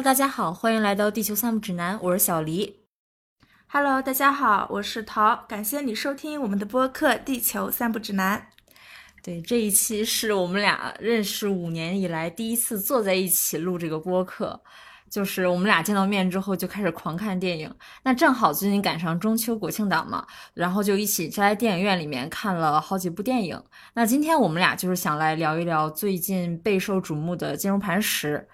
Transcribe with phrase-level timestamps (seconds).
[0.00, 2.86] Hello，大家好，欢迎来到地球散步指南，我是小黎。
[3.66, 8.38] Hello，大家好，我是桃，感谢你收听我们的播客《地球散步指南》。
[9.22, 14.62] 对，这一期是我们俩认识五年以来第一次坐在一起录这个播客，
[15.10, 17.70] 就是我们俩见到面之后就开始狂看电影。
[18.02, 23.62] 那正好最近赶上中秋国庆档嘛，然后就一起在电影院里面看了好几部电影。
[23.92, 28.48] 那今天我们俩就是想来聊一聊最近备受瞩目的《金融磐石》。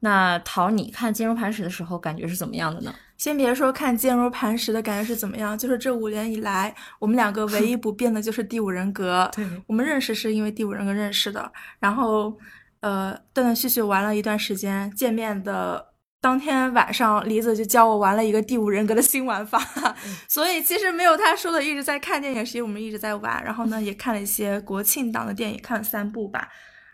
[0.00, 2.94] 那桃，你看《坚如磐石》的时候感觉是怎么样的呢？
[3.18, 9.30] 先别说看《坚如磐石》的感觉是怎么样，就是这五年以来，我们两个唯一不变的就是第五人格。
[9.36, 12.34] 对，我们认识是因为第五人格认识的，然后
[12.80, 15.88] 呃断断续续玩了一段时间，见面的
[16.22, 19.62] 当天晚上，李子就教我玩了一个第五人格的新玩法，
[20.26, 23.44] 所以其实没有他说的一直在看电影，是因为我们一直在玩。
[23.44, 26.48] 然后呢，也看了一些国庆档的电影，看了三部吧。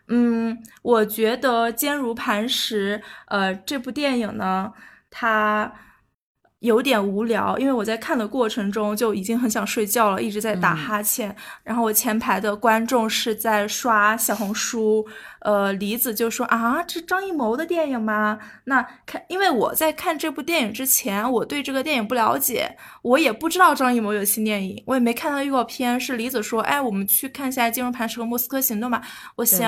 [0.09, 4.73] 嗯，我觉得《坚如磐石》呃这部电影呢，
[5.11, 5.73] 它
[6.67, 11.31] 有点无聊，因为我在看的过程中就已经很想睡觉了，一直在打哈欠。
[11.31, 15.07] 嗯、然后我前排的观众是在刷小红书，
[15.41, 18.39] 呃，李子就说啊，这是张艺谋的电影吗？
[18.65, 25.99] 那看，因为我在看这部电影之前，我对这个电影不了解，我也不知道张艺谋有新电影，我也没看到预告片。
[25.99, 29.01] 是李子说，哎，我们去看一下《金融磐石》和《莫斯科行动》吧。
[29.37, 29.63] 我行，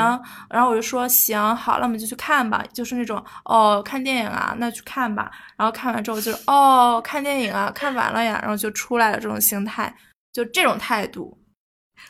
[0.50, 2.64] 然后我就说行，好，那我们就去看吧。
[2.72, 5.30] 就是那种哦，看电影啊，那去看吧。
[5.56, 9.94] 然后看完之后就是哦，看电影啊，看完了呀，然后就出来了这种心态，
[10.33, 11.36] 就这种态度，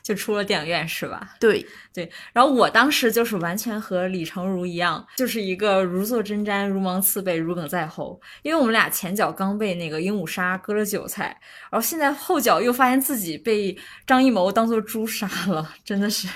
[0.03, 1.35] 就出了电影院是吧？
[1.41, 2.11] 对对。
[2.33, 8.21] 然后我当时就是完全和李成儒一样，就是一个如坐针毡、如芒刺背、如鲠在喉。
[8.43, 11.37] 因为我们俩前脚刚被那个鹦鹉杀割了韭菜，
[11.71, 16.29] 然后现在后脚又发现自己被张艺谋当做猪杀了，真的是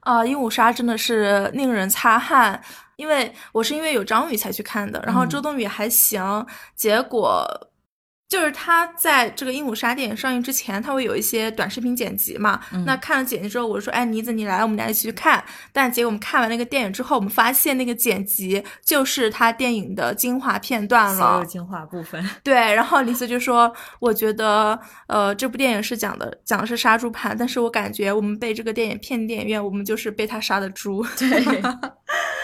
[0.00, 2.62] 啊、呃，鹦鹉杀真的是令人擦汗。
[2.96, 6.46] 因为我是因为有张宇才去看的，然后周冬雨还行，嗯、
[6.76, 7.44] 结果
[8.28, 12.60] 就是他在这个《鹦鹉杀》电影上映之前，他会有一些短视频剪辑嘛。
[12.72, 22.28] 嗯、那看了剪辑之后，我说：“哎，妮子你来，我们俩一起去看。”但结果我们看完那个电影之后，我们发现那个剪辑就是他电影的精华片段了，所有精华部分。
[22.42, 24.76] 对，然后妮子就说：“我觉得，
[25.06, 31.62] 呃，这部电影是讲的讲的是杀猪盘，但是我感觉我们被这个电影骗电影院，我们就是被他杀的猪。”对。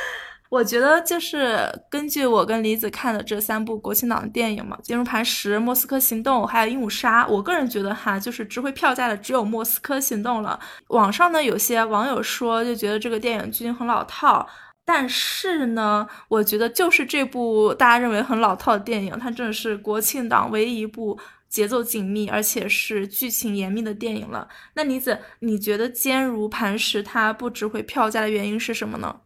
[0.51, 10.59] 我觉得就是根据我跟李子看的这三部国庆档的电影嘛，《坚如磐石》《莫斯科行动》还有《鹦鹉杀》，我个人觉得哈，就是值回票价的只有《莫斯科行动》了。
[10.89, 14.45] 网上呢有些网友说就觉得这个电影剧情很老套，
[14.85, 21.17] 但是呢，我觉得就是这部大家认为很老套的电影，它真的是国庆档唯一一部
[21.49, 24.49] 节奏紧密而且是剧情严密的电影了。
[24.75, 29.21] 那李子，你觉得《坚如磐石》它不值回票价的原因是什么呢？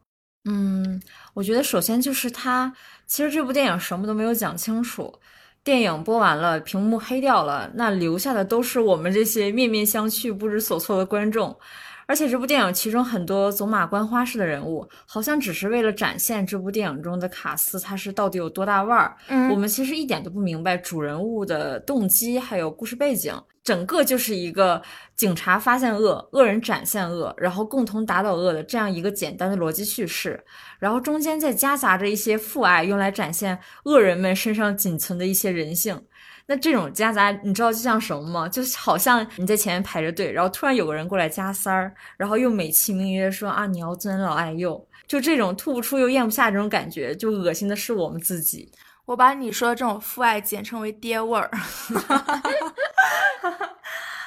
[0.45, 1.01] 嗯，
[1.33, 2.73] 我觉得首先就是他，
[3.07, 5.19] 其实这部电影什么都没有讲清楚。
[5.63, 11.59] 电影播完了，屏幕黑掉了，那留下的都是我们这些面面相觑、不知所措的观众。
[12.07, 19.17] 而且这部电影其中很多走马观花式的人物，好像只是为了展现这部电影中的卡斯他是到底有多大腕儿。
[19.29, 24.83] 嗯，我们其实一点都不明白主人物的动机还有故事背景，整个就是一个
[25.17, 30.43] 警察发现恶，恶人展现恶，然后共同打倒恶的这样一个简单的逻辑叙事。
[30.79, 35.99] 然后中间再夹杂着一些父爱，用来展现恶人们身上仅存的一些人性。
[36.47, 38.49] 那这种夹杂，你知道就像什么吗？
[38.49, 48.71] 就好像你在前面排着队，然后突然有个人过来加塞儿，然后又美其名曰说啊你要尊老爱幼，就这种吐不出又咽不下这种感觉，就恶心的是我们自己。
[49.07, 51.51] 我把你说的这种父爱简称为爹味儿。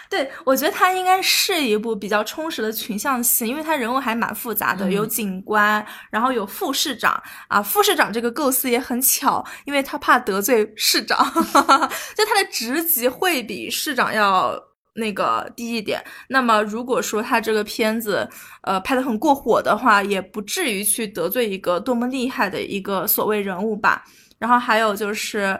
[0.10, 7.62] 对，我觉得它应该是一部比较充实的群像戏，因为它人物还蛮复杂的，嗯、有警官，然后有副市长啊。
[7.62, 11.18] 副市长这个构思也很巧，因为他怕得罪市长，
[12.16, 14.58] 就他的职级会比市长要
[14.94, 16.02] 那个低一点。
[16.30, 18.28] 那么如果说他这个片子
[18.62, 24.04] 呃拍的很过火的话，也不至于去得罪一个多么厉害的一个所谓人物吧。
[24.40, 25.60] 然后还有就是，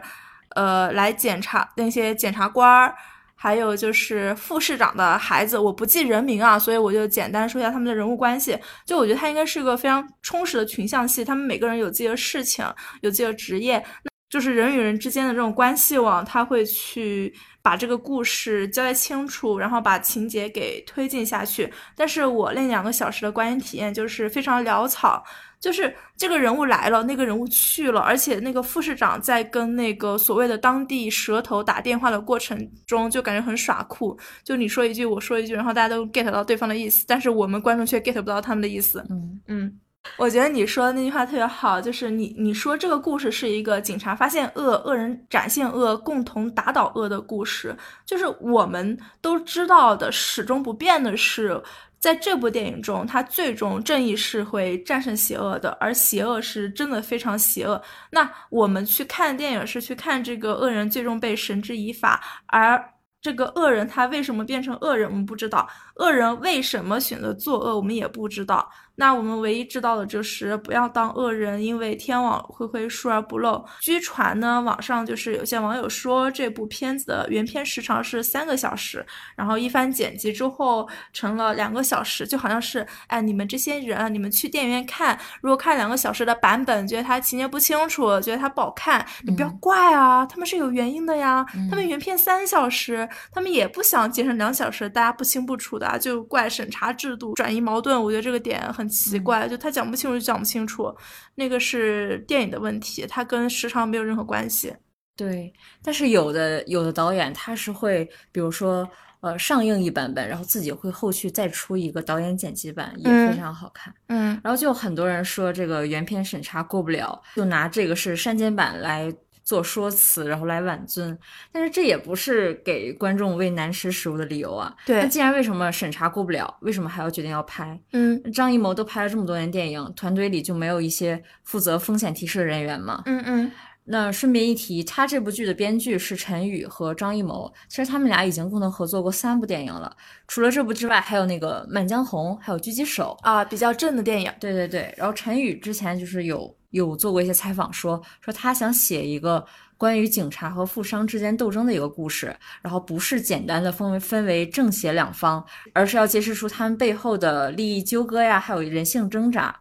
[0.54, 2.94] 呃，来检查那些检察官儿。
[3.40, 8.58] 还有就是副市长的孩子，我不记人名啊，所以我就简单说一下他们的人物关系。
[8.84, 12.66] 就我觉得他应该是一个非常充实的群像戏，他们每个人有自己的事情，
[13.00, 17.32] 有自己的职业，那就是人与人之间的这种关系网，他会去
[17.62, 21.72] 把这个故事交代清楚，然后把情节给推进下去。
[21.94, 25.24] 但是我那两个小时的观影体验就是非常潦草。
[25.60, 32.56] 就是这个人物来了，那个人物去了，而且那个副市长在跟那个所谓的当地蛇头打电话的过程
[32.86, 34.16] 中，就感觉很耍酷。
[34.44, 39.04] 就你说一句，我说一句，然后大家都 get 到对方的意思，但是我们观众却 get 不到他们的意思。
[39.10, 39.80] 嗯嗯，
[40.16, 47.76] 我觉得你说的那句话特别好，就是你你说这个故事是一个警察发现恶，恶人展现恶，共同打倒恶的故事。
[48.06, 51.60] 就是我们都知道的，始终不变的是，
[51.98, 57.80] 在这部电影中，他最终正义是会战胜邪恶的，而邪恶是真的非常邪恶。
[58.10, 62.82] 那我们去看电影是去看这个恶人最终被绳之以法，而。
[63.20, 65.66] 这个恶人他为什么变成恶人，我们不知道；
[65.96, 68.70] 恶人为什么选择作恶，我们也不知道。
[69.00, 73.64] 那我们唯一知道的就是不要当恶人，因为天网恢恢，疏而不漏。
[73.80, 79.06] 据传呢，网上就是有些网友说这部片子的原片时长是三个小时，
[79.36, 91.46] 然后一番剪辑之后成了两个小时，就好像是哎，你们这些人，你们去电影院看，如果看两个小时的版本，觉得它情节不清楚，觉得它不好看，你不要怪啊，他们是有原因的呀。
[91.70, 98.02] 他们原片三小时，他们也不想剪成两小时，大家不清不楚的，就怪审查制度转移矛盾。
[98.02, 98.87] 我觉得这个点很。
[98.88, 100.94] 奇怪，就他讲不清楚就讲不清楚，
[101.34, 104.74] 那个是电影的问题，它跟时长没有任何关系。
[105.16, 105.52] 对，
[105.82, 108.88] 但是有的有的导演他是会，比如说
[109.20, 113.94] 呃上映一版本，然后自己会后续再出一个导演剪辑版，也非常好看。
[114.06, 119.12] 嗯，然后就很多人说这个原片审查过不了，就拿这个是删减版来。
[119.48, 121.18] 做说辞，然后来挽尊，
[121.50, 124.76] 但是这也不是给观众喂难吃食物的理由啊。
[124.84, 127.80] 对，那既然为什么审查过不了，为什么还要决定要拍？
[127.94, 133.02] 嗯，张艺谋都拍了这么多年电影，团队里就没有一些负责风险提示的人员吗？
[133.06, 133.50] 嗯嗯。
[133.90, 139.96] 那顺便一提，他这部剧的编剧是陈宇和张艺谋，其实他们俩已经共同合作过三部电影了。
[140.26, 144.30] 除了这部之外，还有那个《满江红》，还有《狙击手》啊，比较正的电影。
[144.38, 144.94] 对对对。
[144.98, 149.44] 然后陈宇之前就是有有做过一些采访，说说他想写一个。
[149.78, 159.54] 关于警察和富商之间斗争的一个故事，然后不是简单的分为分为正邪两方，而是要揭示出他们背后的利益纠葛呀，还有人性挣扎。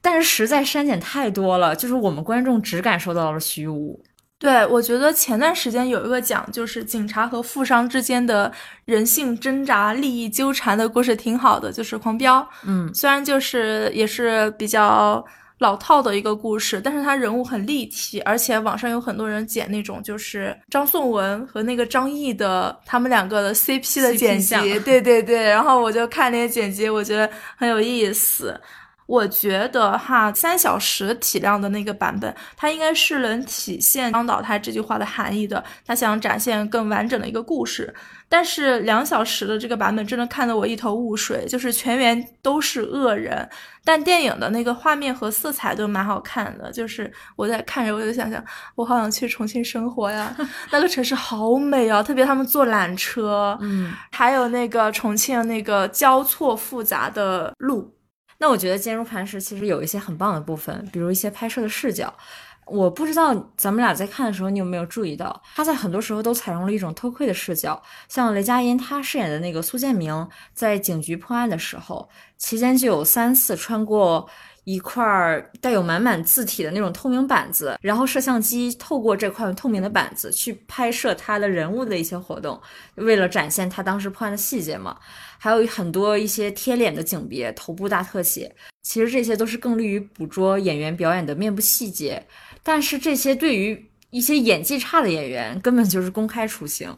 [0.00, 4.02] 但是实在删减太多了，就是我们观众只感受到了虚无。
[4.36, 8.50] 对，我觉得前段时间有一个讲，就是警察和富商之间的
[8.86, 12.40] 人性挣扎、利益纠缠的故事，挺好的，就是《狂飙》。
[12.66, 15.24] 嗯，虽然就是也是比较。
[15.62, 28.60] 老套的一个故事，但是他人物很立体，而且网上有很多人剪那种就是张颂文和那个张译的他们两个的 CP 的剪辑，对对对，然后我就看那些剪辑，我觉得很有意思。
[29.06, 35.62] 我觉得哈，三小时体量的那个版本，它应该是能体现张导他这句话的含义的。
[35.84, 37.92] 他想展现更完整的一个故事，
[38.28, 43.46] 但是两小时的这个版本真的看得我一头雾水，就是全员都是恶人，
[43.84, 46.70] 但电影的那个画面和色彩都蛮好看的。
[46.72, 48.42] 就是我在看着，我就想想，
[48.76, 50.34] 我好想去重庆生活呀，
[50.70, 57.92] 那个城市好美啊，特别他们坐缆车，嗯，还有那个重庆那个交错复杂的路。
[58.42, 62.12] 那我觉得《坚如磐石》其实有一些很棒的部分，比如一些拍摄的视角。
[62.66, 67.80] 我不知道咱们俩在看的时候，你有没有注意到，他在很多时候都采用了一种偷窥的视角。
[68.08, 74.28] 像雷佳音他饰演的那个苏建明，在警局破案的时候，期间就有三次穿过。
[74.64, 82.60] 一块带有满满字体的那种透明板子，然后摄像机透过这块透明的板子去拍摄他的人物的一些活动，
[82.94, 84.96] 为了展现他当时破案的细节嘛。
[85.38, 92.24] 还有很多一些贴脸的景别、头部大特写，其实这些都是更利于捕捉演员表演的面部细节。
[92.62, 96.96] 但是这些对于一些演技差的演员，根本就是公开处刑。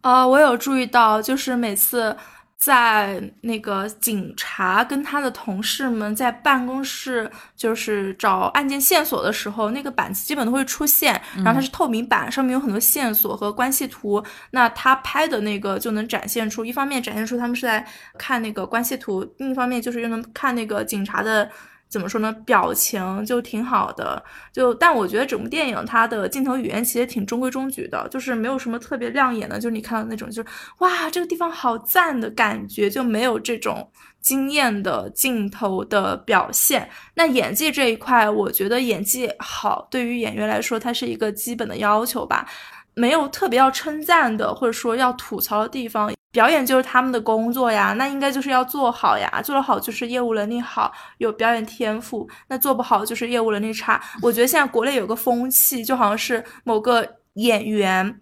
[0.00, 2.16] 啊，我有注意到，就是每次。
[2.60, 14.22] 在那个警察跟他的同事们在办公室就是找案件线索的时候，那个板子基本都会出现，然后它是透明板，上面有很多线索和关系图。
[14.50, 17.84] 那他拍的那个就能展现出，一方面展现出他们是在
[18.18, 21.50] 看那个关系图，另一方面就是又能看那个警察的。
[21.90, 22.32] 怎么说呢？
[22.46, 36.88] 表情就挺好的，就但我觉得整部电影它的镜头语言其实挺中规中矩的，就是没有什么特别亮眼的，就是你看到那种就是哇这个地方好赞的感觉，就没有这种惊艳的镜头的表现。
[37.14, 42.48] 那演技这一块，我觉得演技好对于演员来说，它是一个基本的要求吧。
[42.94, 46.12] 没有特别要称赞的，或者说要吐槽的地方。
[46.32, 49.42] 表演就是他们的工作呀，那应该就是要做好呀。
[49.42, 54.00] 做得好就是业务能力好，有表演天赋；那做不好就是业务能力差。
[54.22, 58.18] 我觉得现在国内有个风气，就好像是某个演员。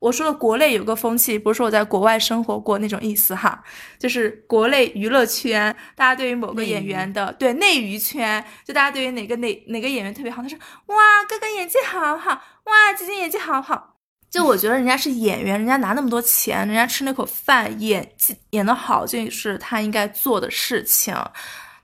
[0.00, 3.60] 我说的国内有个风气，不是说我在国外生活过那种意思哈，
[3.98, 10.56] 就是国内娱乐圈，大家对于某个演员的对内娱圈，就大家对于哪个哪哪个演员特别好，他说
[10.86, 10.96] 哇
[11.28, 13.96] 哥哥演技好好，哇姐姐演技好好，
[14.30, 21.14] 就我觉得人家是演员，人家拿那么多钱，人家吃那口饭，演技演的好，就是他应该做的事情。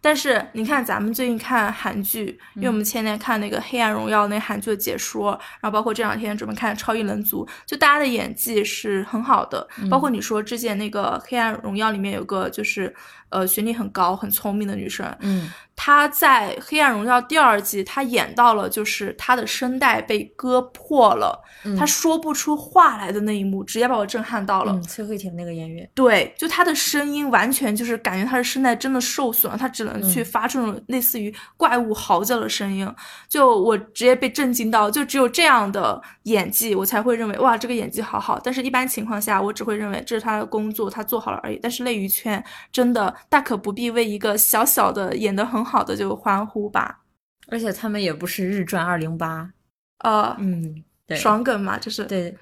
[0.04, 5.30] 但是你看，咱们最近看韩剧，因为我们前年看那个《黑暗荣耀》那韩剧的解说，
[5.62, 9.66] 然后包括这两天准备看《超异能族》，就大家的演技是很好的。
[9.90, 12.94] 包括你说之前那个《黑暗荣耀》里面有个就是
[13.30, 21.42] 呃学历很高、很聪明的女生，嗯，她在《黑暗荣耀》第二季，她演到了就是她的声带被割破了，
[21.78, 24.78] 她说不出话来的那一幕，直接把我震撼到了。
[24.82, 29.93] 崔慧婷那个演员，对，就她的声音完全就是感觉她的声带真的受损了，她只能。
[30.02, 32.88] 去发出这种类似于怪物嚎叫的声音，
[33.28, 38.38] 就我直接被震惊到，就只有这样的演技，我才会认为哇，这个演技好好。
[38.42, 41.58] 但是，一般情况下，我只会认为这是他的工作，他做好了而已。
[41.62, 47.00] 但是，内娱圈真的大可不必为一个小小的演得很好的就欢呼吧。
[47.48, 49.50] 而且，他们也不是日赚二零八，
[49.98, 52.36] 呃，嗯，对，爽梗嘛，就是对。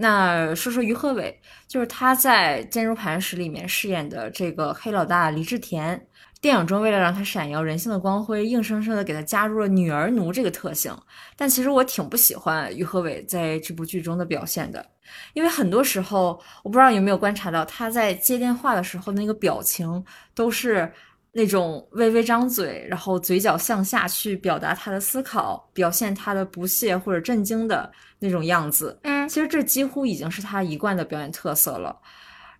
[0.00, 6.06] 那说说于和伟，就是他在《坚如磐石》里面饰演的这个黑老大黎志田。
[6.40, 10.96] 电影中为了让他闪耀人性的光辉，硬生生的给他加入了女儿奴这个特性。
[11.36, 14.84] 但其实我挺不喜欢于和伟在这部剧中的表现的，
[15.34, 20.04] 因为很多时候我不知道有没有观察到他在接电话的时候那个表情
[20.34, 20.90] 都是
[21.32, 27.90] 那种微微张嘴，然后嘴角向下去表达他的思考，表现他的不屑或者震惊的
[28.20, 28.96] 那种样子。
[29.02, 31.96] 嗯，其实这几乎已经是他一贯的表演特色了。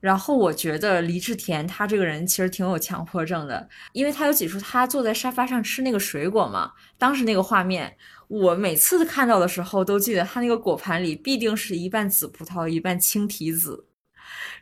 [0.00, 7.96] 然后我觉得黎志田他这个人其实挺有强迫症的，因为他有几处他坐在沙发上吃那个水果嘛，当时那个画面，
[8.28, 13.86] 我每次看到的时候都记得他那个果盘里必定是一半紫葡萄一半青提子。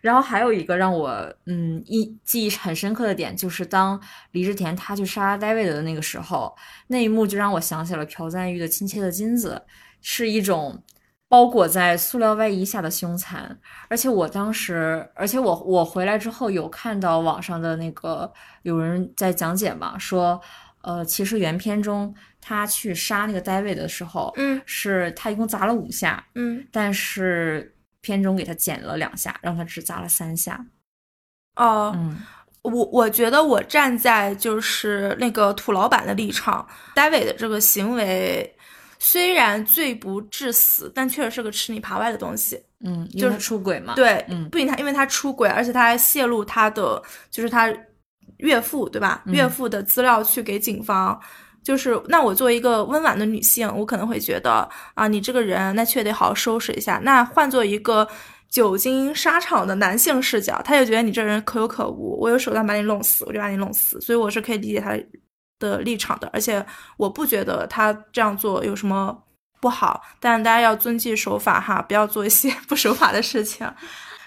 [0.00, 4.00] 然后还有一个让我嗯一记忆很深刻的点，就是当
[4.30, 9.60] 黎志田他去杀戴维的那个时候，那一幕就让我想起了朴赞玉的亲切的金子，
[10.00, 10.82] 是一种。
[11.28, 20.40] 包裹在塑料外衣下的凶残，而且我当时，而且我我回来之后有看到网上的那个有人在讲解嘛，说，
[20.82, 30.64] 呃，其实原片中他去杀那个 David 的时候，嗯，是他一共砸了五下，嗯，但是片中给他剪了两下，让他只砸了三下。
[31.56, 32.18] 哦，嗯，
[32.62, 36.64] 我我觉得我站在就是那个土老板的立场
[36.94, 38.55] ，David 的这个行为。
[38.98, 42.60] 虽然罪不至死，但确实是个吃里扒外的东西。
[42.84, 43.94] 嗯，就是出轨嘛。
[43.94, 47.72] 对，嗯，不仅他，因为他出轨，而且他还泄露他的，就是他
[48.38, 49.22] 岳父，对吧？
[49.26, 51.18] 岳父的资料去给警方。
[51.62, 57.00] 就是，那我作为一个温婉的女性，我可能会觉得啊，你这个人，那确得好好收拾一下。
[57.02, 58.06] 那换做一个
[58.48, 64.00] 久经沙场的男性视角，他就觉得你这人可有可无，我有手段把你弄死，我就把你弄死。
[64.00, 64.96] 所以我是可以理解他。
[65.58, 66.64] 的立场的，而且
[66.96, 69.16] 我不觉得他这样做有什么
[69.60, 73.66] 不好，但大家要遵纪守法哈，不要做一些 不守法的事情。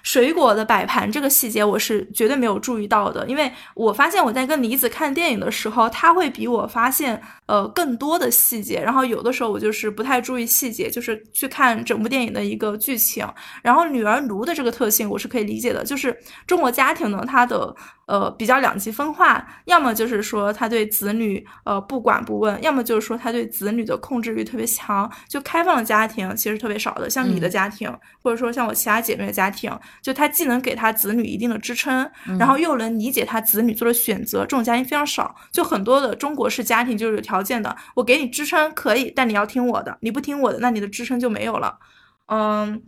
[0.02, 13.28] 水果的摆盘这个细节我是绝对没有注意到的，因为我发现我在跟李子看电影的时候，他会比我发现呃更多的细节，然后有的时候我就是不太注意细节，就是去看整部电影的一个剧情。
[13.62, 16.18] 然后女儿奴的这个特性我是可以理解的，就是
[16.48, 17.76] 中国家庭呢，它的。
[18.10, 25.08] 呃，比较两极分化，要么就是说他对子女呃不管不问，要么就是说他对子女的控制欲特别强。
[25.28, 27.88] 就开放的家庭其实特别少的，像你的家庭，
[28.24, 35.36] 或者说像我其他姐妹的家庭，就他既能给他子女一定的支撑，然后又能理解他子女做的选择，这种家庭非常少。
[35.52, 41.78] 就很多的中国式家庭就是有条件的，我给你支撑可以，但你要听我的，你不听我的，那你的支撑就没有了。
[42.26, 42.82] 嗯。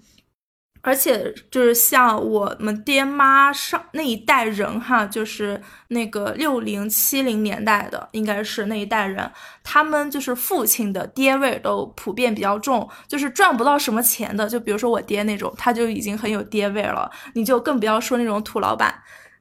[0.84, 9.32] 而且就是像我们爹妈上那一代人哈，就是那个六零七零年代的，应该是那一代人，
[9.64, 18.94] 他们就是父亲的爹味都普遍比较重，就是赚不到什么钱的，就比如说我爹那种，他就已经很有爹味了，你就更不要说那种土老板。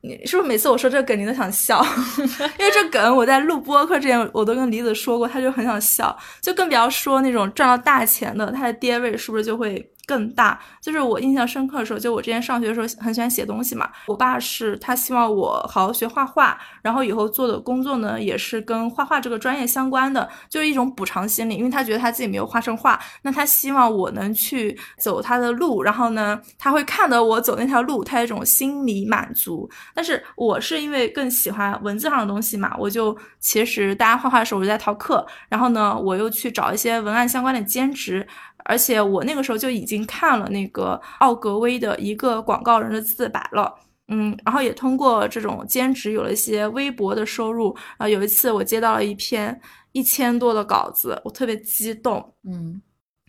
[0.02, 1.82] 你是不是每次我说这个梗你都想笑？
[2.58, 9.90] 因为这梗我在录播客之前我都跟李子说过，他就很想笑，就更不要说那种赚到大钱的，他的爹味是不是就会？
[10.10, 13.88] 更大，就是我印象深刻的时候，就我之前上学的时候很喜欢写东西嘛。
[14.08, 29.70] 我爸是他希望我好好学画画，然后以后做的工作呢也是跟画画这个专业相关的，就是一种补偿心理，因为他觉得他自己没有画成画，那他希望我能去走他的路，然后呢他会看到我走那条路，他有一种心理满足。
[29.94, 38.26] 但是我是因为更喜欢文字上的东西嘛，我就其实大家画画的时候我就在逃课，然后呢我又去找一些文案相关的兼职。
[38.64, 43.74] 而且我那个时候就已经看了那个奥格威的一个广告人的自白了，
[44.08, 47.76] 嗯，然后也通过这种兼职有了一些微薄的收入。
[47.98, 49.60] 啊，有一次我接到了一篇
[49.92, 52.80] 一千多的稿子，我特别激动，嗯，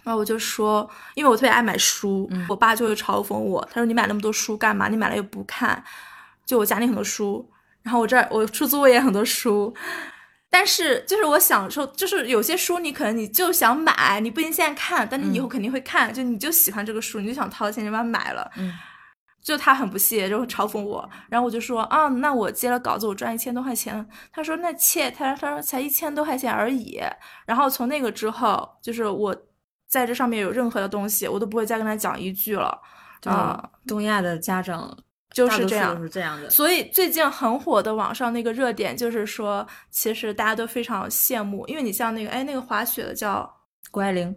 [0.04, 4.88] 然后我就说，因为我特别爱买书，我爸就会嘲讽我，他说你买那么多书干嘛？
[4.88, 5.84] 你买了又不看，
[6.46, 7.48] 就我家里很多书。
[7.84, 9.74] 然后我这儿我出租屋也很多书，
[10.52, 18.52] 但是就是我享受，就是有些书你可能你就想买，你不一定现在看，但你以后肯定会看，就你就喜欢这个书，你就想掏钱就把它买了。
[18.58, 18.74] 嗯，
[19.42, 24.06] 就他很不屑，就嘲讽我，然后我就说啊，那我接了稿子，我赚一千多块钱。
[24.34, 27.02] 他说那切，他他说才一千多块钱而已。
[27.46, 29.36] 然后从那个之后，就是我
[29.88, 32.78] 在这上面有任何的东西，我都不会再跟他讲一句了。
[33.26, 34.98] 啊，东亚的家长
[35.34, 36.50] 就是这样，是这样的。
[36.50, 43.50] 所以最近很火的网上那个热点就是说，其实大家都非常羡慕，因为你像那个哎那个滑雪的叫
[43.90, 44.36] 谷爱凌，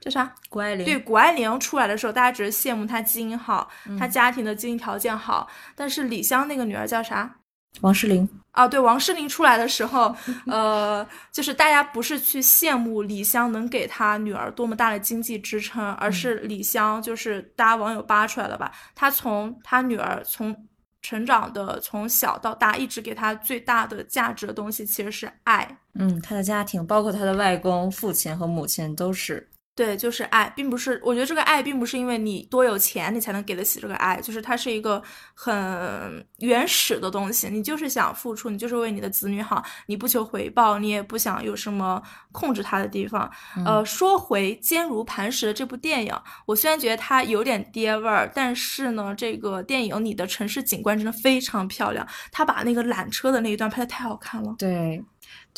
[0.00, 0.34] 叫啥？
[0.48, 0.84] 谷爱凌。
[0.84, 5.48] 对，谷爱凌出来的时候，大家只是羡慕她基因好，她家庭的经济条件好。
[5.74, 7.40] 但是李湘那个女儿叫啥？
[7.80, 8.28] 王诗龄。
[8.52, 10.12] 啊，对，王诗龄出来的时候，
[10.46, 18.72] 呃， 就是大家不是去羡慕李湘能给她女儿多么大的经济支撑，而是李湘，就是大家网友扒出来了吧？
[18.96, 20.66] 她从她女儿从
[21.00, 25.78] 成长的从小到大，一直给她最大的价值的东西其实是爱。
[25.94, 29.48] 嗯，她的家庭，包括她的外公、父亲和母亲都是。
[29.78, 31.00] 对，就是爱，并不是。
[31.04, 35.00] 我觉得这个爱并不是因为你多有钱，你才能给得起这个爱，就是它是一个
[35.34, 37.48] 很原始的东西。
[37.48, 43.30] 你就是想付出，你就是为你的子女好，你不求回报，你也不想有什么控制他的地方。
[43.64, 46.12] 呃，说回《坚如磐石》的这部电影，
[46.44, 52.04] 我虽然觉得它有点爹味儿，但是呢，这个电影里的城市景观真的非常漂亮。
[52.32, 54.56] 他把那个缆车的那一段拍的太好看了。
[54.58, 55.00] 对。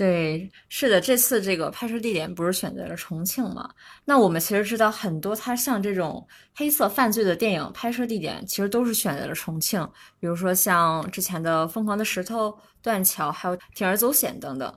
[0.01, 3.69] 对，是的，这次这个拍摄地点不是选择了重庆吗？
[4.07, 9.87] 那我们其实知道很多，它像这种黑色犯罪的电影拍摄地点，其实都是选择了重庆。
[10.19, 12.49] 比如说像之前的《疯狂的石头》、
[12.81, 14.75] 断桥，还有《铤而走险》等等。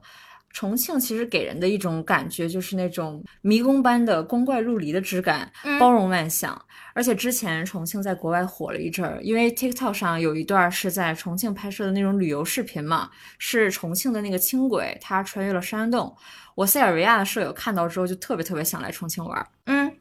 [0.53, 6.57] 重庆其实给人的一种感觉就是那种迷宫般的光怪陆离的质感，包容万象。
[6.93, 16.16] 而且之前重庆在国外火了一阵儿，因为 TikTok 上有一段是在重庆拍摄的那种旅游视频嘛，是重庆的那个轻轨，它穿越了山洞。
[16.53, 19.48] 我塞尔维亚的舍友看到之后就特别特别想来重庆玩。
[19.66, 19.98] 嗯，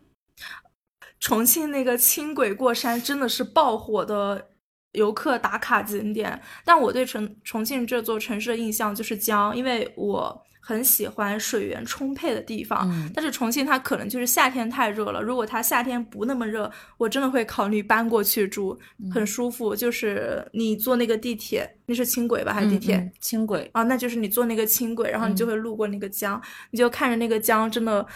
[1.19, 4.51] 重庆那个轻轨过山真的是爆火的
[4.93, 6.41] 游客打卡景点。
[6.65, 10.43] 但我对重重庆这座城市的印象就是江，因为我。
[10.65, 15.21] 很喜欢水源充沛的地方，但是重庆它可能就是夏天太热了。
[15.21, 18.79] 如果它夏天不那么热，我真的会考虑搬过去住，
[19.13, 19.75] 很舒服。
[19.75, 23.13] 就是你坐那个地铁，那是轻轨吧，还是地铁？
[23.19, 28.07] 轻轨啊，那就是你坐那个轻轨，然后你就会路过那个江，你就看着那个江，真的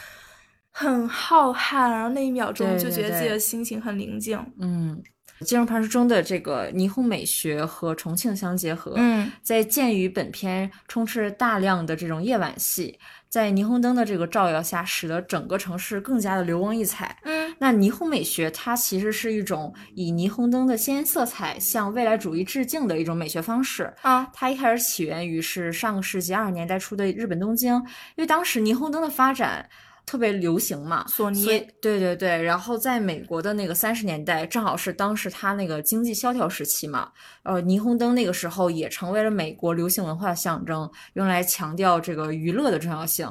[0.71, 4.39] 很浩瀚，然后那一秒钟就觉得自己的心情很宁静。
[4.61, 5.03] 嗯。
[5.41, 17.17] 《金融磐石》中的这个霓虹美学和重庆相结合，嗯，在鉴于本片充斥大量的这种夜晚戏，在霓虹灯的这个照耀下，使得整个城市更加的流光溢彩。
[17.25, 23.93] 嗯，那霓虹美学它其实是一种以霓虹灯的鲜艳色彩向未来主义致敬的一种美学方式。
[24.03, 27.75] 啊，它一开始起源于是上个世纪二十年代初的日本东京，
[28.17, 29.69] 因为当时霓虹灯的发展。
[30.07, 37.11] 特别流行嘛，索尼，对对对，然后在美国的那个三十年代，正好是当时它那个经济萧条时期嘛，
[37.43, 43.29] 呃，霓虹灯那个时候也成为了美国流行文化的象征，用来强调这个娱乐的重要性，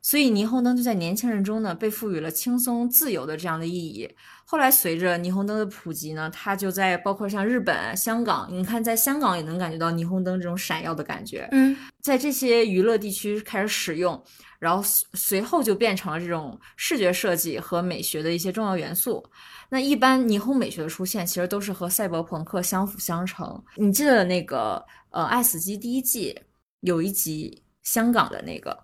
[0.00, 4.08] 所以霓虹灯就在年轻人中呢被赋予了轻松自由的这样的意义。
[4.44, 14.22] 后来随着霓虹灯的普及呢，它就在包括像日本、香港，你看在香港也能感觉到霓虹灯这种闪耀的感觉，嗯，在这些娱乐地区开始使用。
[14.58, 14.82] 然后
[15.14, 19.24] 随后就变成了这种视觉设计和美学的一些重要元素。
[19.68, 23.62] 那一般霓虹美学的出现，其实都是和赛博朋克相辅相成。
[23.76, 26.36] 你记得那个呃《爱死机》第一季
[26.80, 28.76] 有一集香港的那个？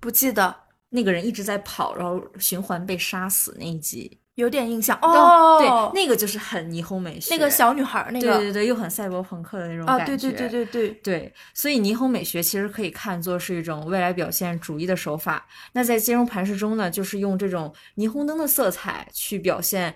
[0.00, 0.54] 不记得，
[0.88, 4.18] 那个人一直在跑，然后循环被杀死那一集。
[4.36, 15.46] 有点印象哦，对，那个就是很霓虹美学，那个小女孩，那个对对对，又很赛博朋克的那种感觉，对对对对对对，所以霓虹美学其实可以看作是一种未来表现主义的手法。
[15.72, 19.94] 那在金融盘石中呢，就是用这种霓虹灯的色彩去表现。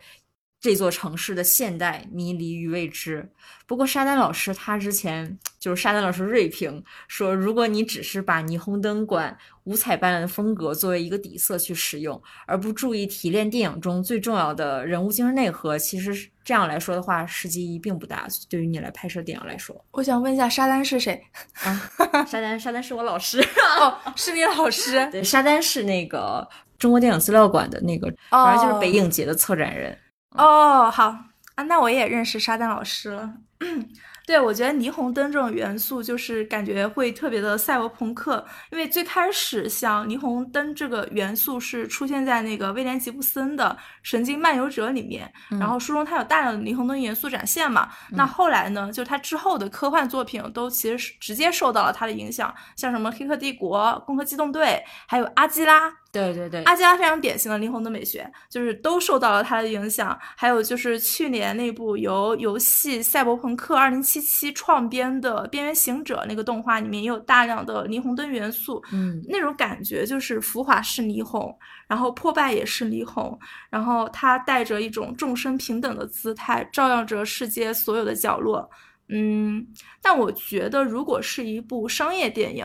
[0.64, 3.29] 这座城市的现代迷离与未知。
[3.66, 18.27] 不过沙丹老师他之前就是沙丹老师锐评说，如果你只是把霓虹灯管五彩斑斓的风格作为一个底色去使用，而不注意提炼电影中最重要的人物精神内核，其实这样来说的话，实际意义并不大。
[18.48, 21.22] 对于你来拍摄电影来说，我想问一下，沙丹是谁？
[21.62, 21.90] 啊，
[22.27, 23.38] 沙丹，沙丹是我老师
[23.83, 25.07] 哦，是你老师？
[25.12, 26.48] 对，沙丹是那个
[26.79, 29.92] 中国电影资料馆的那个，反正就是北影节的策展人。
[29.92, 30.04] 哦，
[30.35, 31.16] 好
[31.55, 33.35] 啊，那我也认识沙丹老师了。
[34.27, 47.90] 对，我觉得霓虹灯这种元素就是感觉会特别的赛博朋克，因为最开始像霓虹灯这个元素是出现在那个威廉吉布森的《神经漫游者》里面，然后书中它有大量的霓虹灯元素展现嘛。
[48.12, 55.90] 那后来呢，就他之后的科幻作品都其实是直接受到了他的影响，像什么《黑客帝国》《攻壳机动队》，还有《阿基拉》。
[56.14, 60.16] 对对对，阿基拉非常典型的霓虹灯美学，就是都受到了它的影响。
[60.37, 64.22] 还有就是去年那部由游戏《赛博朋克2077》
[64.55, 71.53] 创编的《边缘行者》那个动画里面也有大量的霓虹灯元素，嗯，那种感觉就是浮华是霓虹，
[71.88, 73.37] 然后破败也是霓虹，
[73.68, 78.70] 然后它带着一种众生平等的姿态，照耀着世界所有的角落。
[79.09, 79.66] 嗯，
[80.00, 82.64] 但我觉得如果是一部商业电影。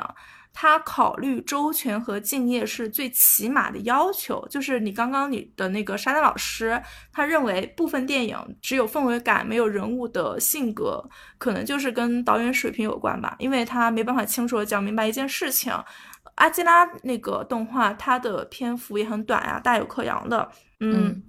[0.51, 6.81] 他考虑周全和敬业是最起码的要求，就是你刚刚你的那个沙丹老师，
[7.13, 11.01] 他认为部分电影只有氛围感，没有人物的性格，
[11.37, 15.71] 可能就是跟导演水平有关吧，因为他没办法清楚的讲明白一件事情。
[16.35, 21.23] 阿基拉那个动画，它的篇幅也很短呀，大有可扬的，嗯，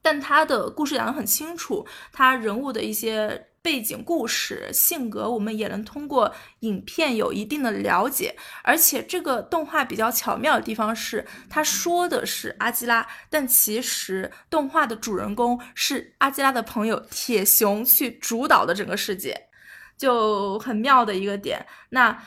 [0.00, 3.48] 但他的故事讲得很清楚，他人物的一些。
[3.62, 8.34] 背景故事、性格，我们也能通过影片有一定的了解。
[8.62, 19.48] 而且这个动画比较巧妙的地方是，他说的是阿基拉，但其实动画的主人公是阿基拉的朋友铁熊去主导的整个世界，
[19.96, 21.66] 就很妙的一个点。
[21.90, 22.22] 那。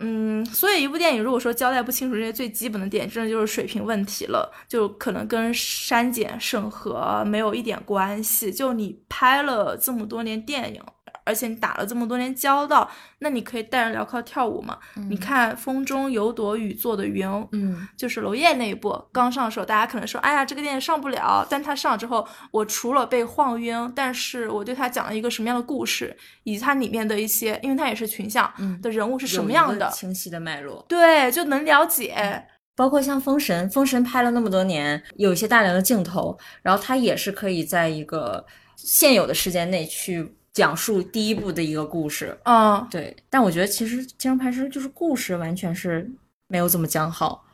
[0.00, 8.52] 嗯，所以一部电影如果说交代不清楚这些最基本的点，真的就是水平问题了，就可能跟删减审核没有一点关系。
[8.52, 10.82] 就你拍了这么多年电影。
[11.24, 12.88] 而且你打了这么多年交道，
[13.20, 14.78] 那你可以带着镣铐跳舞嘛？
[15.08, 21.46] 你看《风中有朵雨做的云》，嗯，就是娄烨那一部刚上的时候，大家可能说，哎呀，这个电影上不了。
[21.48, 32.44] 但他上了之后，我除了被晃晕，但是我对他讲了一个什么样的故事，以及它里面的一些，因为它也是群像的人物是什么样的，清晰的脉络，对，就能了解。
[32.76, 38.44] 包括像《封神》，《封神》拍了那么多年，有一些大量的镜头，然后它也是可以在一个
[38.76, 40.36] 现有的时间内去。
[40.54, 46.08] 讲述第一部的一个故事，嗯，对，但我觉得其实《金融派师》就是故事完全是
[46.46, 47.44] 没有怎么讲好，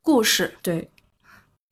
[0.00, 0.90] 故事，对，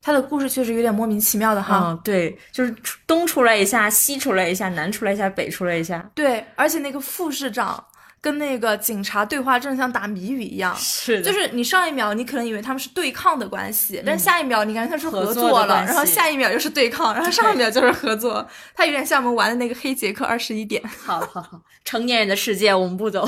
[0.00, 7.82] 他的故事确实有点莫名其妙的哈，嗯，对，就是东出来一下，西出来一下，南出来一下，北出来一下，对，而且那个副市长。
[8.22, 10.76] 跟那个警察对话，真的像打谜语一样。
[10.76, 18.46] 是，就是你上一秒你可能以为他们是对抗的关系，但是下一秒你感觉他是合作了，然后下一秒又是对抗，然后上一秒就是合作。
[18.74, 20.82] 他有点像我们玩的那个黑杰克二十一点。
[20.86, 23.26] 好好好，成年人的世界我们不懂。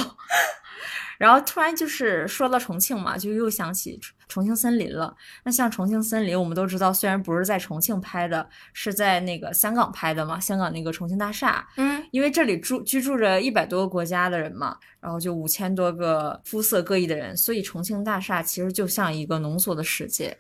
[1.23, 5.17] 然后突然就是说到重庆嘛，就又想起重庆森林了。
[5.45, 11.65] 那像重庆森林，我们都知道，虽然不是在重庆拍的，是在那个香港拍的嘛，香港那个重庆大厦。
[11.77, 20.37] 嗯，因为这里住居住着一百多个国家的人嘛，然后就五千多个肤色各异的人，所以重庆大厦其实就像一个浓缩的世界。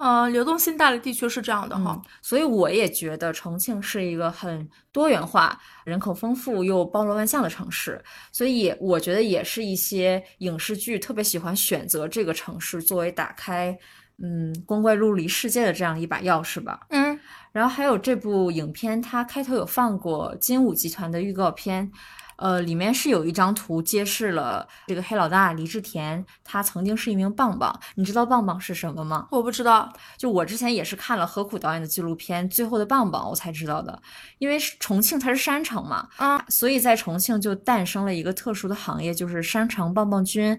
[0.00, 13.78] 呃，流动性大的地区是这样的哈，所以我也觉得重庆是一个很多元化、人口丰富又包罗万象的城市，所以我觉得也是一些影视剧特别喜欢选择这个城市作为打开
[14.22, 16.80] 嗯光怪陆离世界的这样一把钥匙吧。
[16.88, 17.20] 嗯，
[17.52, 21.92] 然后还有这部影片，它开头有放过金武集团的预告片。
[22.40, 27.78] 呃，里面是有一张图揭示了这个黑老大李志田，他曾经是一名棒棒。
[27.96, 29.28] 你知道棒棒是什么吗？
[29.30, 34.00] 我不知道，就我之前也是看了何苦导演的纪录片《最后的棒棒》，我才知道的。
[34.38, 40.58] 因为重庆它是山城嘛，啊，所以在重庆就诞生了一个特殊的行业，就是山城棒棒军。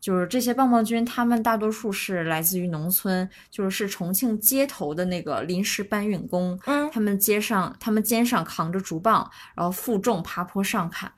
[0.00, 6.58] 就是这些棒棒军，他们大多数是来自于农村，就是是重庆街头的那个临时搬运工。
[6.66, 11.12] 嗯，他们街上，他们肩上扛着竹棒，然后负重爬坡上坎。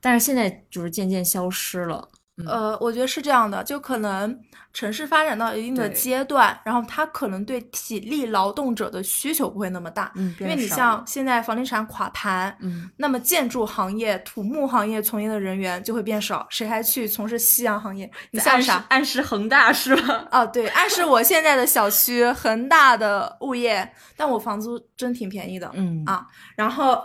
[0.00, 2.08] 但是现在就是渐渐消失了。
[2.46, 4.36] 呃，我觉得是这样的，就可能
[4.72, 10.10] 城市发展到一定的阶段，然后它可能对体力劳动者的需求不会那么大。
[10.16, 18.10] 嗯，因为你像现在房地产垮盘，嗯，那么建筑行业、土木行业从业的人员就会变少，谁还去从事夕阳行业？
[18.32, 18.84] 你像啥？
[18.88, 20.26] 暗示恒大是吧？
[20.32, 25.70] 哦， 对，暗示我现在的小区恒大的物业，但我房租真挺便宜的。
[25.74, 27.00] 嗯啊，然后。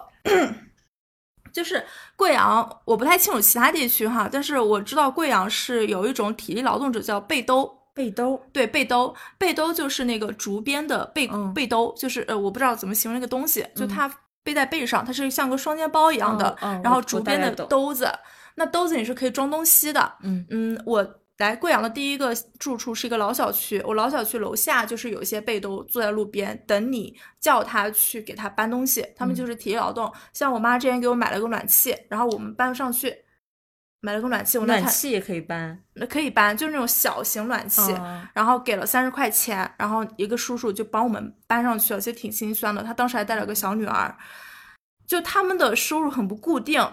[1.54, 1.84] 就是
[2.16, 14.10] 贵阳，我不太清楚其他地区哈，但是我知道贵阳是有一种体力劳动者叫背兜，背兜，对，背兜，背兜就是那个竹编的背背兜，就是呃，我不知道怎么形容那个东西，就它
[14.44, 18.10] 背在背上，它是像个双肩包一样的，然后竹编的兜子，
[18.56, 20.46] 那兜子你是可以装东西的，嗯。
[20.50, 21.06] 嗯，我
[21.40, 30.12] 来贵阳的第一个住处是一个老小区，我老小区楼下就是有一些背兜坐在路边等你叫他去给他搬东西，他们就是体力劳动。
[30.34, 33.24] 像我妈之前给我买了个暖气，然后我们搬不上去，
[34.02, 42.84] 买了个暖气，我暖气也可以搬，那可以搬，就是那种小型暖气，哦然后给了三十块钱，然后一个叔叔就帮我们搬上去了，其实挺心酸的。
[42.84, 44.14] 他当时还带了个小女儿，
[45.08, 46.86] 就他们的收入很不固定，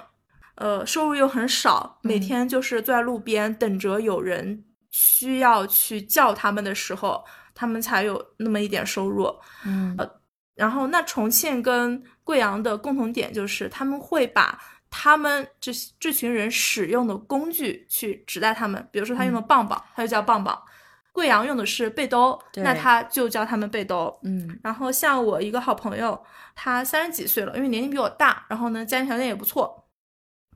[0.57, 9.35] 呃，收入又很少，每嗯天就是坐在路边等着有人需要去叫他们的时候，他们才有那么一点收入。
[9.65, 9.97] 嗯
[10.55, 20.57] 然后，那重庆跟贵阳的共同点就是，他们会把他们这这群人使用的工具去指代他们，比如说他用的棒棒，他就叫棒棒；
[21.13, 24.19] 贵阳用的是背兜，那他就叫他们背兜。
[24.23, 26.19] 嗯然后像我一个好朋友，
[26.55, 29.86] 他三十几岁了，因为年龄比我大，然后呢家庭条件也不错。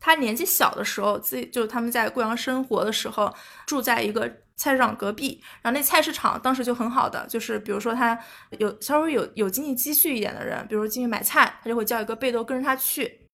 [0.01, 3.33] 他年纪小的时候，自己就他们在贵阳生活的时候，
[3.67, 8.19] 住在一个菜市场隔壁，然后那菜市场当时就很好的，就是比如说他
[8.59, 13.27] 有稍微有有经济积蓄一点的人，比如进去买菜，他就会叫一个背兜跟着他去，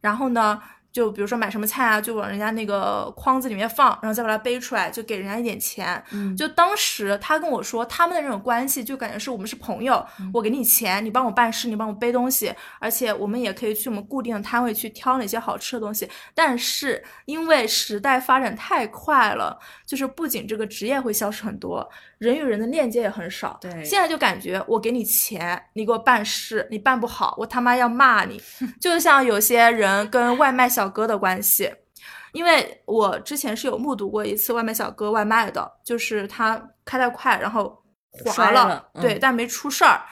[0.00, 0.60] 然后呢，
[0.96, 6.02] 就比如说买什么菜啊，就往人家那个筐子里面放，然后再把它背出来，就给人家一点钱。
[6.10, 16.08] 嗯，就当时他跟我说，他们的那种关系就感觉是我们是朋友，嗯我给你钱，你帮我办事，你帮我背东西，而且我们也可以去我们固定的摊位去挑那些好吃的东西。
[16.34, 23.58] 但是因为时代发展太快了，就是不仅这个职业会消失很多，人与人的链接也很少。
[23.60, 28.40] 对现在就感觉我给你钱，你给我办事，你办不好，我他妈要骂你。
[28.80, 31.70] 就像有些人跟外卖小哥的关系。
[32.32, 37.82] 因为我之前是有目睹过一次外卖小哥外卖的，就是他开太快，然后
[38.24, 40.02] 滑摔了嗯对，但没出事儿。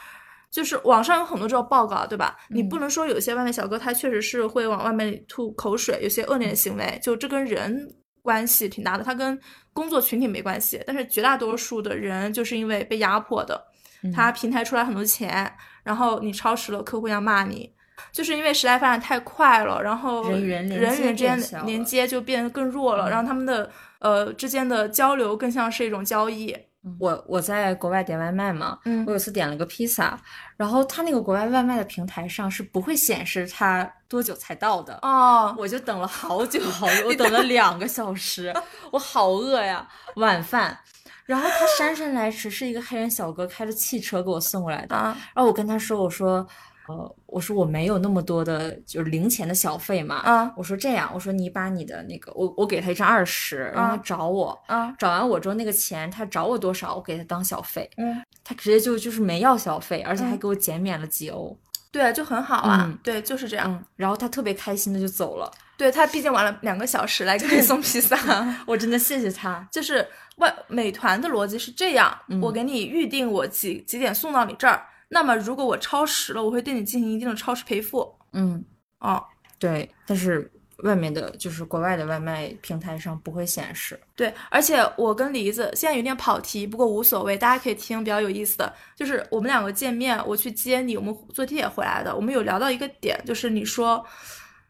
[0.50, 2.36] 就是网上有很多这种报告，对吧？
[2.48, 7.76] 你嗯不能说有些外卖小哥他确实是会往外面里吐口水，有些恶劣的行为，就这跟人
[8.22, 9.38] 关系挺大的，他跟
[9.72, 10.80] 工作群体没关系。
[10.86, 13.60] 但是绝大多数的人就是因为被压迫的，
[14.02, 17.70] 嗯他平台出来很多钱，然后你超时了，客户要骂你，
[18.12, 26.56] 就是因为时代发展太快了，然后人与人人与人之间连接就变得更弱了，嗯然后他们的呃之间的交流更像是一种交易。
[27.00, 30.20] 我我在国外点外卖嘛，嗯我有次点了个披萨，
[30.56, 38.52] 然后他那个国外外卖的平台上是不会显示他多久才到的，哦，我就等了好久好久， 我等了两个小时，
[38.92, 40.78] 我好饿呀，晚饭。
[41.24, 44.94] 然后他姗姗来迟，是一个黑人小哥开着汽车给我送过来的。
[44.94, 46.46] 啊然后我跟他说，我说，
[46.88, 50.16] 呃，我说我没有那么多的，就是零钱的小费嘛。
[50.16, 57.88] 啊我说这样，我说你把你的那个，我我给他一张二十，让他啊找我，啊找完我之后那个钱他找我多少，我给他当小费。
[57.96, 61.56] 嗯，他直接就就是没要小费，而且还嗯给我减免了几欧。
[61.90, 63.70] 对，就很好啊，嗯对，就是这样。
[63.70, 68.18] 嗯，然后他特别开心的就走了，对他毕竟玩了两个小时来给你送披萨，
[68.66, 69.64] 我真的谢谢他。
[69.70, 70.04] 就是
[70.38, 78.14] 外美团的逻辑是这样，嗯我给你预定我几几点送到你这儿，那么如果我超时了，我会对你进行一定的超时赔付。
[78.32, 78.64] 嗯，
[78.98, 79.22] 哦，
[79.58, 83.98] 对，但是外面的就是国外的外卖平台上不会显示。
[84.16, 94.04] 对，而且我跟梨子现在有点跑题，不过无所谓，大家可以听比较有意思的，就是我们两个见面，我去接你，我们坐地铁回来的，我们有聊到一个点，就是你说。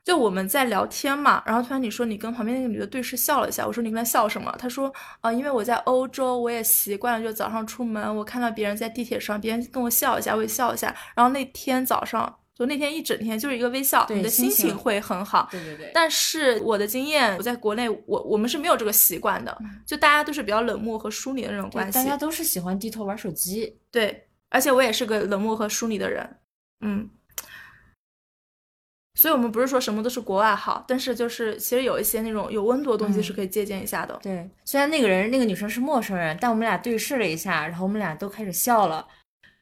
[0.04, 4.54] 就我们在聊天嘛，然后突然你说你跟旁边那个女的对视笑了一下，我说你跟她笑什么？
[4.58, 10.94] 她说啊、因为我在欧洲，我也习惯了，就早上出门，我看到别人在地铁上，别人跟我笑一下，我也笑一下。
[11.16, 15.48] 然后那天早上，就那天一整天就是一个微笑，你的心情心情会很好。
[15.50, 21.98] 对对对但是我的经验，我在国内，我我们是没有这个习惯的，就大家都是比较冷漠和疏离的那种关系。
[21.98, 23.78] 大家都是喜欢低头玩手机。
[23.90, 26.36] 对，而且我也是个冷漠和疏离的人，
[26.82, 27.08] 嗯。
[29.14, 34.18] 所以我们不是说什么都是国外好，但是就是其实有一些那种有温度的东西嗯是可以借鉴一下的。
[34.22, 39.06] 对，虽然那个人那个女生是陌生人，但我们俩对视了一下，然后我们俩都开始笑了，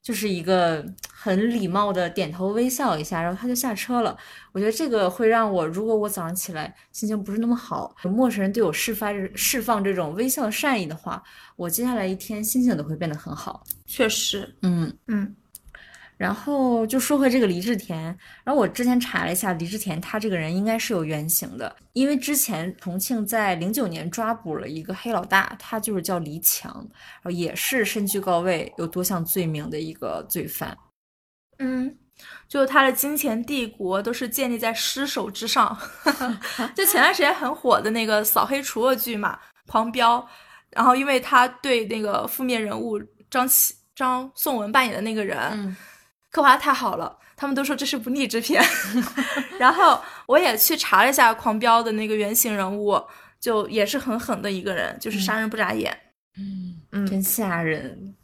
[0.02, 4.16] 就是一个很礼貌的点头微笑一下，然后他就下车了。
[4.52, 11.22] 我觉得这个会让我，如果我早上起来心情不是那么好，有陌生人对我释发释放这种微笑善意的话，
[11.56, 13.62] 我接下来一天心情都会变得很好。
[13.86, 14.90] 确实，嗯。
[15.08, 15.36] 嗯
[16.22, 18.00] 然后就说回这个黎志田，
[18.44, 26.72] 然后我之前查了一下，黎志田他这个人应该是有原型的，因为之前重庆在零九年抓捕了一个黑老大，他就是叫黎强，
[27.22, 30.78] 然后也是身居高位、有多项罪名的一个罪犯。
[31.58, 31.92] 嗯，
[32.46, 35.76] 就他的金钱帝国都是建立在尸首之上。
[36.76, 39.36] 就前段时间很火的那个扫黑除恶剧嘛，
[39.68, 40.20] 《狂飙》，
[40.70, 45.76] 然后因为他对那个负面人物张启张颂文扮演的那个人，嗯
[46.32, 48.60] 刻画得太好了，他们都说这是部励志片。
[49.60, 53.00] 然后我也去查了一下《狂飙》的那个原型人物，
[53.38, 55.96] 就也是很狠的一个人，就是杀人不眨眼。
[56.36, 58.16] 嗯嗯真吓人。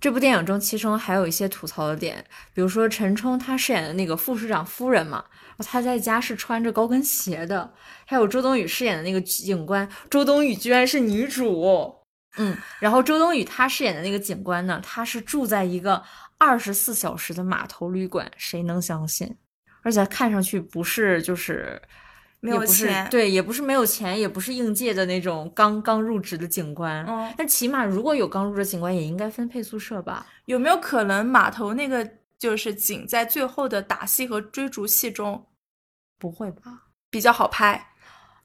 [0.00, 5.24] 这部电影中，其中还有一些吐槽的点，比如说陈冲他饰演的那个副市长夫人嘛，
[5.58, 7.68] 他在家是穿着高跟鞋的，
[8.06, 11.92] 还有周冬雨饰演的那个警官，周冬雨居然是女主，
[12.36, 16.00] 嗯，然后周冬雨她饰演的那个警官呢，她是住在一个
[16.38, 19.36] 二十四小时的码头旅馆，谁能相信？
[19.82, 21.80] 而且看上去不是就是
[22.40, 27.04] 没有也不是钱对，也不是没有钱，也不是应届的那种刚刚入职的警官。
[27.06, 30.26] 嗯，但起码如果有刚入职的警官，也应该分配宿舍吧？
[30.46, 35.46] 有没有可能码头那个就是警在最后的打戏和追逐戏中
[36.18, 36.84] 不会吧？
[37.10, 37.92] 比较好拍？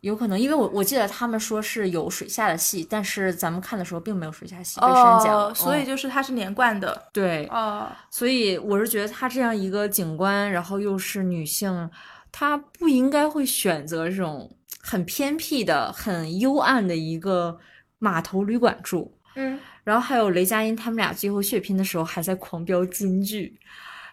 [0.04, 7.08] 有可能，因为我我记得他们说是有水下的戏，但是咱们看的时候并没有水下戏被删减了，哦，所以嗯就是它是连贯的。
[7.14, 11.90] 对，哦，所以我是觉得她这样一个警官，然后又是女性，
[12.34, 17.58] 她不应该会选择这种很偏僻的、很幽暗的一个
[17.98, 19.18] 码头旅馆住。
[19.36, 23.58] 嗯，然后还有雷佳音他们俩最后血拼的时候还在狂飙金句，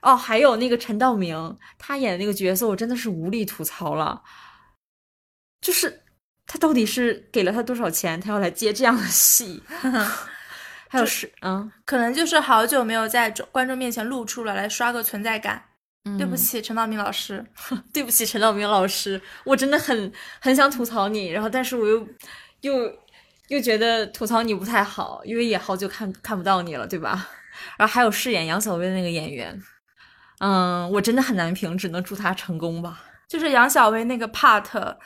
[0.02, 4.22] 哦，还有那个陈道明他演的那个角色，我真的是无力吐槽了，
[5.60, 6.02] 就是
[6.46, 9.62] 他到底是给了他多少钱，他要来接这样的戏？
[10.88, 15.62] 还有是嗯，可能就是好久没有在观众面前露出了，来刷个存在感。
[16.16, 17.44] 对不嗯，起，陈道明老师。
[17.92, 22.08] 对不起，陈道明老师，我真的很很想吐槽你，然后但是我又
[22.62, 22.98] 又
[23.48, 27.28] 又觉得吐槽你不太好，因为也好久看看不到你了，对吧？
[27.76, 29.62] 然后还有饰演杨小薇的那个演员，
[30.40, 33.04] 嗯，我真的很难评，只能祝他成功吧。
[33.28, 34.96] 就是杨小薇那个 part，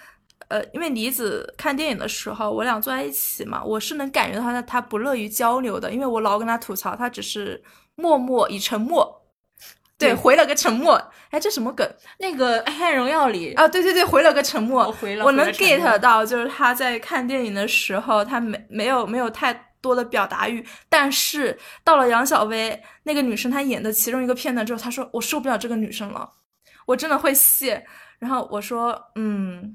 [0.49, 7.63] 呃，因为李子看电影的时候，我俩坐在一起嘛，我是能感觉到他他不乐于交流的，因为我老跟他吐槽，他只是
[7.95, 9.23] 默默以沉默，
[9.99, 11.01] 对，对回了个沉默。
[11.31, 13.67] 哎，这什么梗那个《黑暗荣耀》里，啊？
[13.67, 14.87] 对对对，回了个沉默。
[14.87, 26.31] 我回了，我能 get 到，就是他在看电影的时候，他没没有没有太多的表达欲，但是到了杨小薇那个女生，她演的其中一个片段之后，她说我受不了这个女生了，
[26.87, 27.85] 我真的会谢。
[28.21, 29.75] 然后我说，嗯，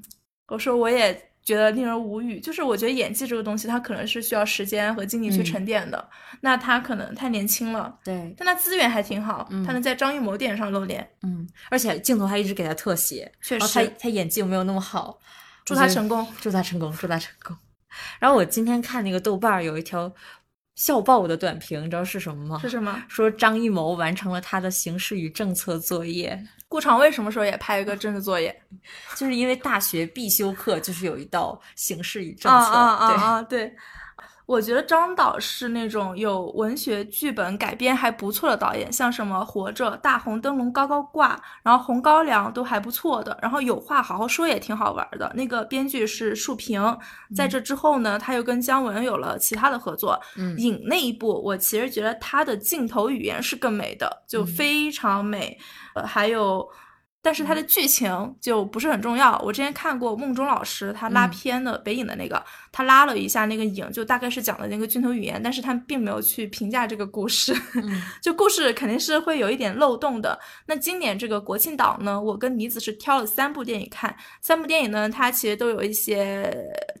[0.50, 6.08] 我说我也觉得令人无语，就是我觉得演技这个东西，它可能是需要时间和精力去嗯沉淀的。
[6.42, 15.18] 那他可能太年轻了，对，但他资源还挺好，嗯他能在张艺谋电影上露脸，嗯，而且镜头还一直给他特写，确实他，他演技又没有那么好，
[15.64, 16.26] 祝他成功。
[16.40, 17.56] 祝他成功，祝他成功。
[18.18, 20.12] 然后我今天看那个豆瓣儿有一条
[20.76, 22.58] 笑爆我的短评，你知道是什么吗？
[22.62, 23.02] 是什么？
[23.08, 28.62] 说张艺谋完成了他的形势与政策作业，顾长卫什么时候也拍一个政治作业？
[29.16, 33.42] 就是因为大学必修课就是有一道形势与政策，啊啊啊对，啊！
[33.42, 33.76] 对，
[34.50, 43.38] 我觉得张导是那种有文学剧本改编还不错的导演，像什么《活着》《大红灯笼高高挂》，然后《红高粱》都还不错的。
[43.40, 45.30] 然后有话好好说也挺好玩的。
[45.36, 46.98] 那个编剧是树平，
[47.32, 50.20] 在这之后呢，他又跟姜文有了其他的合作。
[50.36, 55.56] 嗯影那一部，我其实觉得他的镜头语言是更美的，就嗯非常美。
[55.94, 56.68] 呃，还有，
[57.22, 59.38] 但是它的剧情就不是很重要。
[59.44, 67.54] 我之前看过梦中老师他拉嗯片的北影的那个，他拉了一下那个影，就大概是讲的那个镜头语言，但是他并没有去评价这个故事。
[67.74, 70.38] 嗯 就故事肯定是会有一点漏洞的。
[70.66, 76.50] 那今年这个国庆档呢，我跟妮子是挑了三部电影看，三部电影呢，它其实都有一些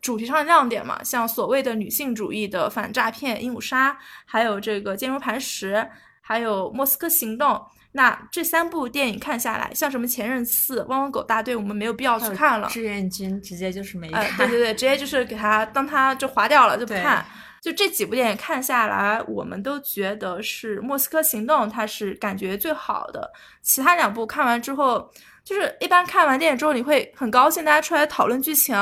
[0.02, 3.92] 主题上的亮点嘛，像所谓的女性主义的反诈骗《鹦鹉杀》，
[4.26, 5.88] 还有这个坚如磐石，
[6.20, 7.48] 还有《莫斯科行动》。
[7.92, 12.68] 那这三部电影看下来，像什么《前任四》《汪汪狗大队》，我们没有必要去看了。
[12.68, 17.24] 志愿军直接就是没哎，看，对对对，直接就是给他当他就划掉了就不看。
[17.60, 23.30] 就这几部电影看下来，我们都觉得是《莫斯科行动》，它是感觉最好的。
[23.60, 25.10] 其他两部看完之后，
[25.44, 28.74] 就是一般看完电影之后你会很高兴，大家出来讨论剧情。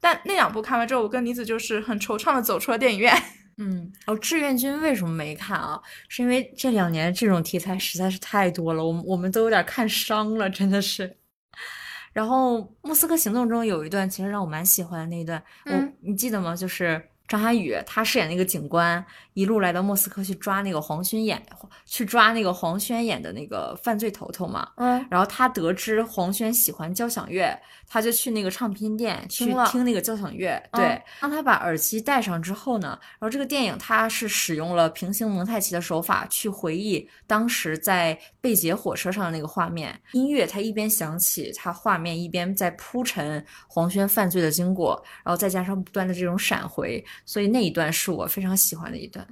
[0.00, 3.14] 但那两部看完之后，我跟妮子就是很惆怅的走出了电影院。
[3.58, 5.80] 嗯，哦，志愿军为什么没看啊？
[6.08, 11.16] 是因为这两年这种题材实在是太多了，我们我们都有点看伤了，真的是。
[12.12, 16.54] 然后《莫斯科行动》中有一段，其实让我蛮喜欢的那一段，嗯我你记得吗？
[16.54, 21.44] 就是张涵予他饰演那个警官，一路来到莫斯科去抓那个黄轩演，
[21.84, 24.70] 去抓那个黄轩演的那个犯罪头头嘛。
[24.76, 30.50] 嗯然后他得知黄轩喜欢交响乐，他就去那个唱片店去听那个交响乐。
[30.70, 49.23] 嗯对，当他把耳机戴上之后呢，然后这个电影它是使用了平行蒙太奇的手法去回忆当时在贝捷火车上的那个画面，音乐它一边响起，它画面一边在铺陈黄轩犯罪的经过，然后再加上不断的这种闪回，所以那一段是我非常喜欢的一段。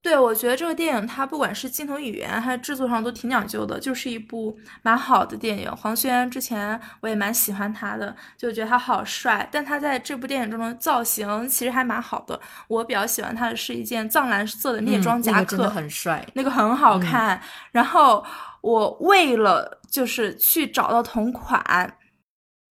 [0.00, 5.70] 对，我觉得这个电影它不管是镜头语言还是制作上都挺讲究的，就是一部蛮好的电影。
[5.76, 12.40] 黄轩之前我也蛮喜欢他的，就觉得他好帅，但他在这部电影中的造型其实还蛮好的。
[12.68, 17.40] 我比较喜欢他的是一件藏蓝色的猎装夹克，真的很帅，那个很好看。
[17.72, 18.24] 然后
[18.60, 21.94] 我为了就是去找到同款。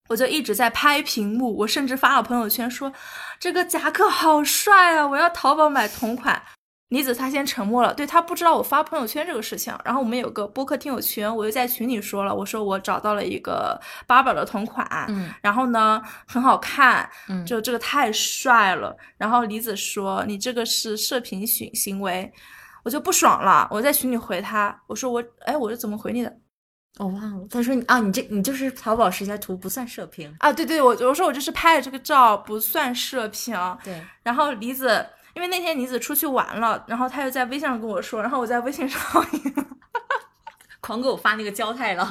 [0.09, 2.89] 我就一直在拍屏幕，我甚至发了朋友圈说，
[3.41, 5.05] 这个夹克好帅啊！
[5.05, 6.41] 我要淘宝买同款。
[6.89, 9.77] 李子他先沉默了，对他不知道我发朋友圈这个事情。
[9.83, 18.95] 然后我们有个播客听友群，我就在群里说了，我说我找到了一个八宝的同款，嗯，然后呢很好看，嗯，就这个太帅了。
[19.17, 22.31] 然后李子说你这个是射频行行为，
[22.85, 23.67] 我就不爽了。
[23.69, 26.33] 我在群里回他，我说我哎，我是怎么回你的？
[26.99, 34.01] 我忘了，他说你啊，你这你就是淘宝实在图不算射频啊，对对，我我说我就是拍的这个照不算射频，对。
[34.23, 35.05] 然后李子，
[35.37, 38.99] 因为那天李子出去玩了，然后他又在微信上跟我说，然后我在微信上
[40.81, 42.07] 狂给我发那个焦太郎，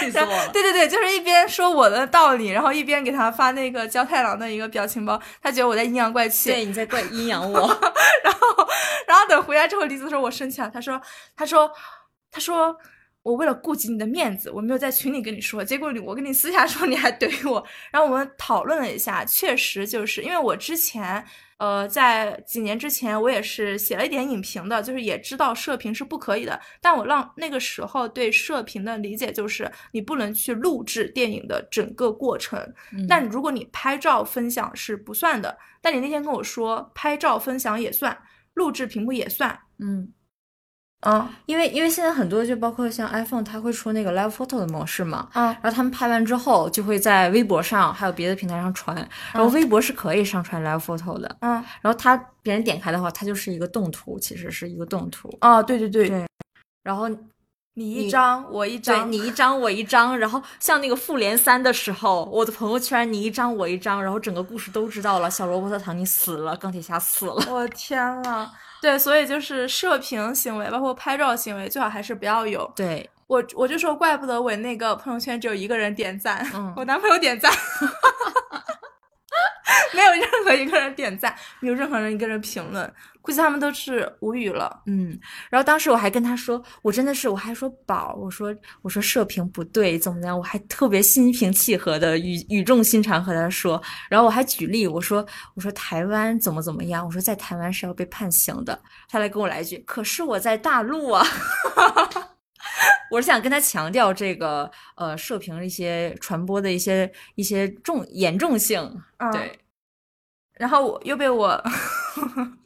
[0.00, 0.48] 气死我了。
[0.50, 7.58] 对对对，就是一边说我的道理，然后一边给他发那个焦太郎的一个表情包，他觉得我在阴阳怪气，对，你在怪阴阳我。
[8.24, 8.66] 然后
[9.06, 10.98] 然后等回来之后，李子说我生气了，他说
[11.36, 11.70] 他说
[12.30, 12.74] 他说。
[13.24, 17.62] 我为了顾及你的面子，我没有在群里跟你说，结果你我跟你私下说，你还怼我。
[17.90, 21.22] 然后我们讨论了一下，确实就是因为我之前，
[21.58, 26.58] 呃，在几年之前，我也是写了一点影评的，就是也知道射频是不可以的。
[26.80, 32.58] 但我让那个时候对射频的理解就是，你不能去录制电影的整个过程。
[33.08, 35.58] 但如果你拍照分享是不算的。
[35.80, 38.16] 但你那天跟我说，拍照分享也算，
[38.54, 39.58] 录制屏幕也算。
[39.78, 40.12] 嗯。
[41.02, 48.96] 嗯，因为因为现在很多就包括像 iPhone，它会出那个 Live Photo 的模式嘛，嗯，然后他们拍完之后就会在微博上还有别的平台上传，
[49.32, 56.08] 然后微博是可以上传 Live Photo 的，嗯，然后他别人点开的话，它就是一个动图，其实是一个动图，啊，对对对。
[56.08, 56.26] 对，
[56.82, 57.08] 然后
[57.74, 68.50] 你一张我一张，你一张我一张，然后像那个复联三的时候，我的朋友圈你一张我一张，然后整个故事都知道了，小罗伯特唐尼死了，钢铁侠死了，我天呐！
[68.80, 72.70] 对，所以就是射频行为，包括拍照行为，最好还是不要有。
[72.76, 73.08] 对。
[73.26, 77.52] 我，我就说，怪不得我那个朋友圈只有一个人点赞，嗯， 我男朋友点赞，
[79.94, 82.92] 没有任何一个人点赞，没有任何人一个人评论。
[83.20, 85.18] 估计他们都是无语了，嗯，
[85.50, 90.38] 然后当时我还跟他说，我真的是，我还说宝，我说我说射频不对，怎么样？
[90.38, 97.04] 我还特别心平气和的语语重心长和他说，然后我还举例，我说我说台湾怎么怎么样？
[97.04, 98.80] 我说在台湾是要被判刑的。
[99.10, 101.22] 他来跟我来一句，可是我在大陆啊，
[103.10, 108.80] 我是想跟他强调这个呃射频一些传播的一些一些重严重性，
[109.32, 109.58] 对，
[110.58, 111.58] 然后我又被我。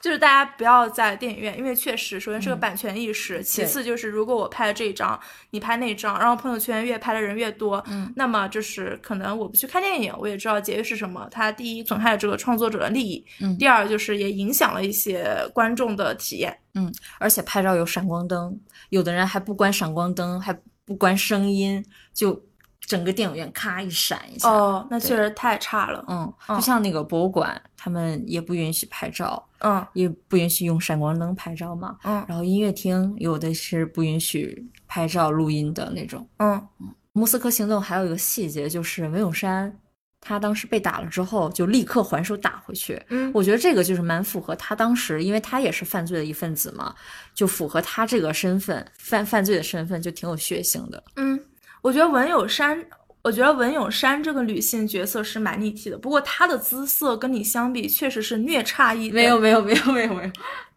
[0.00, 5.18] 就是大家不要在电影院，因为确实，首先是个版权意识，其次就是如果我拍了这一张，
[5.50, 11.28] 你拍那张，然后朋友圈越拍的人越多，嗯，那么就是可能我不去看电影，我也知道节约是什么。
[11.30, 18.58] 它第一损害了这个创作者的利益，嗯，第二就是也影响了一些观众的体验，嗯，而且拍照有闪光灯，
[18.88, 21.84] 有的人还不关闪光灯，还不关声音，
[22.14, 22.42] 就。
[22.84, 26.04] 整个电影院咔一闪一下，哦，那确实太差了。
[26.08, 31.96] 嗯，就像那个博物馆，他们也不允许拍照，嗯，也不允许用闪光灯拍照嘛。
[32.04, 36.28] 嗯，然后音乐厅有的是不允许拍照录音的那种。
[36.38, 39.74] 嗯嗯，莫斯科行动还有一个细节就是文咏珊，
[40.20, 43.00] 他当时被打了之后就立刻还手打回去。
[43.08, 46.94] 嗯，我觉得这个就是蛮符合他当时，因为他也是犯罪的一份子嘛，
[47.32, 51.02] 就符合他这个身份犯犯罪的身份就挺有血性的。
[51.16, 51.38] 嗯。
[51.82, 52.82] 我觉得文咏珊，
[53.20, 55.98] 我觉得文咏珊这个女性角色是蛮立体的。
[55.98, 59.10] 不过她的姿色跟你相比，确实是略差一。
[59.10, 60.30] 没有没有没有没有没有，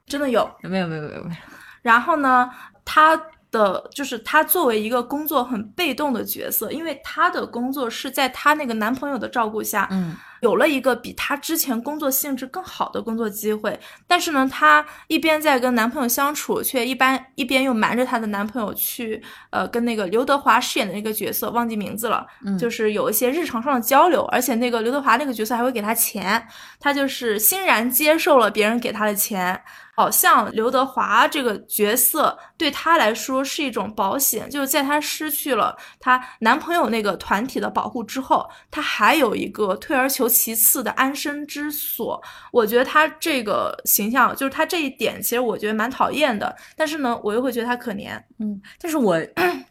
[0.06, 1.36] 真的有没有没有没有没有。
[1.82, 2.50] 然后呢，
[2.84, 3.16] 她
[3.52, 10.16] 的就是她作为一个工作很被动的角色，因为她的工作是在她那个男朋友的照顾下，嗯。
[10.46, 19.20] 有了一个比她之前工作性质更好的工作机会，但是呢，她一边在跟男朋友相处，却一般一边又瞒着她的男朋友去，
[19.50, 22.28] 呃，跟那个刘德华饰演的那个角色忘记名字了，
[22.60, 26.48] 就是有一些日常上的交流，而且那个刘德华那个角色还会给她钱，
[26.80, 29.60] 她就是欣然接受了别人给她的钱。
[29.96, 42.22] 好像刘德华这个角色对她来说是一种保险，就是在她失去了她男朋友那个团体的保护之后，她还有一个退而求其次的安身之所。
[42.52, 46.54] 我觉得她这个形象，就是她这一点，其实我觉得蛮讨厌的。
[46.76, 48.22] 但是呢，我又会觉得她可怜。
[48.40, 49.18] 嗯，但是我，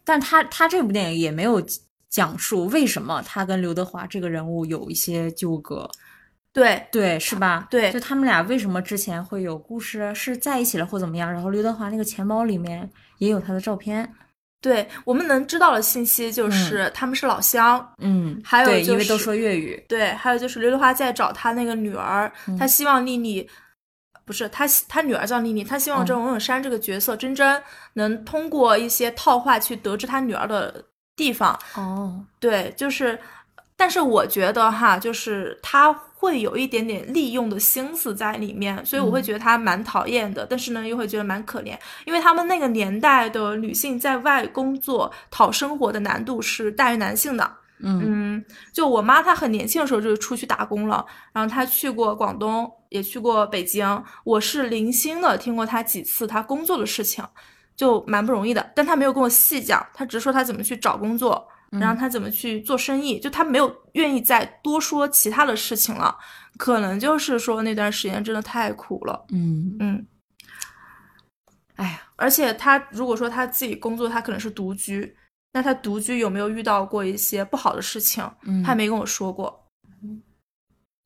[0.05, 1.63] 但她她这部电影也没有
[2.09, 5.87] 讲述为什么她跟刘德华这个人物有一些纠葛。
[6.55, 7.67] 对对，是吧？
[7.69, 11.31] 对就他们俩为什么之前会有故事，是在一起了或怎么样？
[11.31, 12.89] 然后刘德华那个钱包里面
[13.19, 14.09] 也有他的照片。
[14.63, 19.85] 对，我们能知道的信息就是他们是老乡，嗯，还有对，因为就是都说粤语。
[19.87, 23.47] 对，还有就是刘德华在找他那个女儿，嗯他希望丽丽，
[24.25, 30.83] 不是他他女儿叫丽丽，他希望嗯这王永山这个角色真真能通过一些套话去得知他女儿的
[31.15, 31.59] 地方。
[31.75, 33.19] 哦，对，就是，
[33.77, 47.59] 但是我觉得哈，就是他会有一点点利用的心思在里面，所以我会嗯觉得他蛮讨厌的，但是呢，又会觉得蛮可怜，因为他们那个年代的女性在外工作讨生活的难度是大于男性的。
[47.81, 54.03] 嗯嗯，就我妈她很年轻的时候就出去打工了，然后她去过广东，也去过北京。
[54.23, 57.23] 我是零星的听过她几次她工作的事情，
[57.77, 58.71] 就蛮不容易的。
[58.75, 61.47] 但她没有跟我细讲，她只是说她怎么去找工作，
[61.81, 66.17] 然后他怎么去做生意，就他没有愿意再多说其他的事情了。
[66.57, 70.07] 可能就是说那段时间真的太苦了，嗯，嗯。
[71.77, 75.17] 哎呀，而且他如果说他自己工作，他可能是独居，
[75.53, 78.25] 那他独居有没有遇到过一些不好的事情？
[78.43, 79.69] 嗯，他没跟我说过，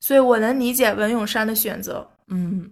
[0.00, 2.06] 所以我能理解文咏珊的选择。
[2.26, 2.70] 嗯，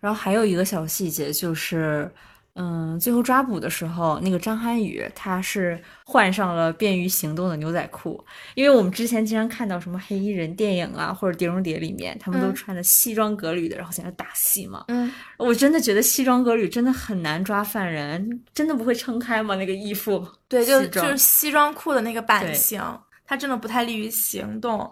[0.00, 2.10] 然后还有一个小细节就是，
[2.58, 14.86] 嗯，最后抓捕的时候，那个张涵予他是换上了便于行动的牛仔裤，因为我们之前经常看到什么黑衣人电影啊，或者《碟中谍》里面，他们都嗯穿的西装革履的，然后在那打戏嘛。
[14.88, 19.54] 嗯，我真的觉得西装革履真的很难抓犯人，真的不会撑开吗？
[19.56, 22.80] 那个衣服，对，就就是西装裤的那个版型，
[23.26, 24.90] 它真的不太利于行动。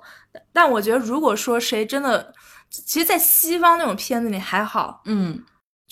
[0.52, 2.32] 但我觉得，如果说谁真的，
[2.68, 5.40] 其实，在西方那种片子里还好，嗯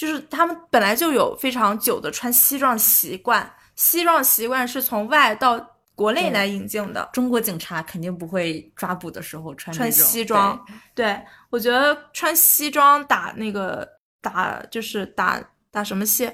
[0.03, 7.09] 就是他们本来就有非常久的穿西装习惯，西装习惯是从外到国内来引进的。
[7.13, 10.61] 中国警察肯定不会抓捕的时候穿穿西装，
[10.93, 13.89] 对我觉得穿西装打那个
[14.21, 15.41] 打就是打
[15.71, 16.29] 打什么戏？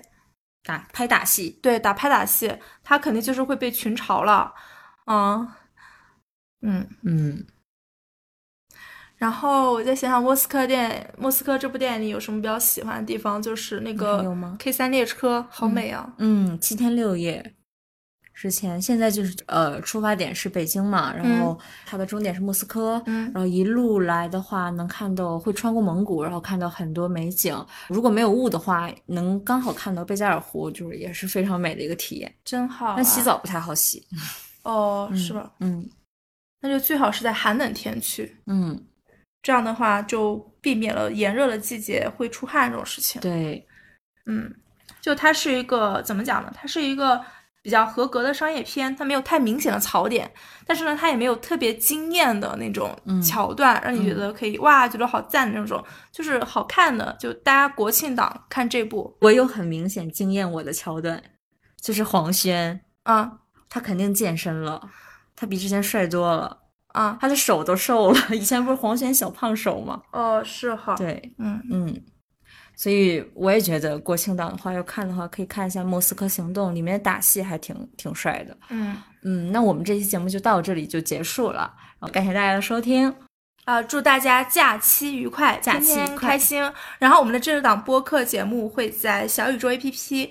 [0.63, 1.51] 打拍打戏。
[1.63, 2.51] 对，打拍打戏，
[2.83, 4.55] 他肯定就是会被群嘲了，
[5.05, 5.47] 嗯
[6.63, 6.89] 嗯。
[7.03, 7.47] 嗯
[9.19, 13.43] 然后我再想想，莫斯科电莫斯科这部电影里有什么比较喜欢的地方？
[13.43, 16.15] 就是那个还有吗 K 三列车，好美啊！
[16.19, 17.55] 嗯，七天六夜
[18.33, 27.53] 之前，现在就是呃，出发点是北京嘛，然后它的终点是莫斯科，嗯然后一路来的话，能看到会穿过蒙古，然后看到很多美景。
[27.89, 32.33] 如果没有雾的话，能刚好看到贝加尔湖，就是也是非常美的一个体验。
[32.45, 32.95] 真好、啊。
[32.95, 34.07] 但洗澡不太好洗，
[34.63, 35.51] 哦， 是吧？
[35.59, 35.85] 嗯
[36.61, 38.81] 那就最好是在寒冷天去，嗯，
[39.49, 43.19] 这样的话就避免了炎热的季节会出汗这种事情。
[43.23, 43.67] 对，
[44.27, 44.55] 嗯，
[45.01, 46.53] 就它是一个怎么讲呢？
[46.55, 47.19] 它是一个
[47.63, 50.31] 比较合格的商业片，它没有太明显的槽点，
[50.67, 55.83] 但是呢，它也没有特别惊艳的那种嗯桥段，让你觉得可以哇，觉得好赞的那种，
[56.13, 57.17] 就是好看的。
[57.19, 61.23] 就大家国庆档看这部，我有很明显惊艳我的桥段，
[61.81, 63.33] 就是黄轩，啊
[63.71, 64.91] 他肯定健身了，
[65.35, 66.68] 他比之前帅多了。
[66.89, 70.03] 啊他的手都瘦了， 以前不是黄轩小胖手吗？
[70.13, 72.03] 哦，是哈，，对，嗯嗯，
[72.77, 78.57] 所以我也觉得国庆档的话，要看的话，可以看一下《莫斯科行动》，里面打戏还挺挺帅的。
[78.71, 81.75] 嗯嗯，那我们这期节目就到这里就结束了，
[82.13, 83.15] 感谢大家的收听。
[83.65, 86.63] 啊，祝大家假期愉快，假期开心。
[86.99, 90.31] 然后我们的这档播客节目会在小宇宙 APP、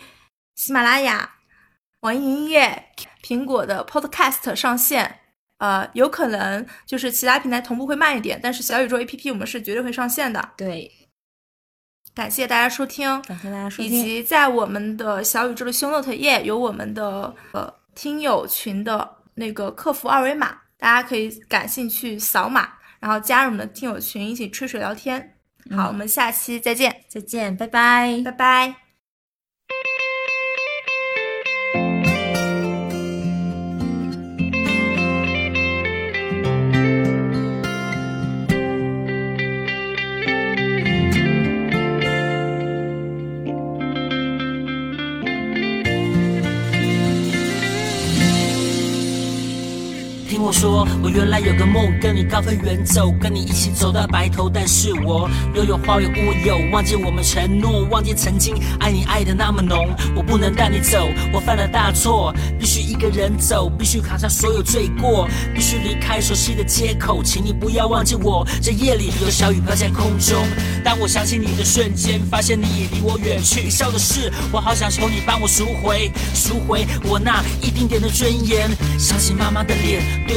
[0.55, 1.35] 喜马拉雅、
[1.99, 2.85] 网易云音乐、
[3.21, 5.19] 苹果的 Podcast 上线。
[5.57, 10.51] 呃，有可能就是其他平台同步会慢一点，但是小宇宙 APP 我们是绝对会上线的。
[10.55, 10.91] 对，
[12.13, 13.89] 感谢大家收听，感谢大家收以。
[13.89, 25.37] 及在我们的小宇宙的 show note 页有我们的呃听友群的那个客服二维码，大家可以感兴趣扫码，然后加入我们的听友群，一起吹水聊天。
[25.75, 28.31] 好，我们下期再见，再见，拜拜拜。
[28.31, 28.86] 拜。
[50.47, 54.49] 我说，我原来有个梦，跟你高飞远走，跟你一起走到白头。
[54.49, 59.93] 但是我拥有花园乌有，忘记我们承诺，忘记曾经爱你爱的那么浓。
[60.15, 67.21] 我不能带你走，我犯了大错，必须一个人走，必须扛下所有罪过，必须离开熟悉的街口。
[67.21, 70.41] 请你不要忘记我，这夜里有小雨飘在空中。
[70.81, 73.69] 当我想起你的瞬间，发现你已离我远去。
[73.69, 78.69] 笑的是，我好想求你帮我赎回，赎回我那一丁点的尊严。
[78.97, 80.25] 想起妈妈的脸。
[80.25, 80.36] 对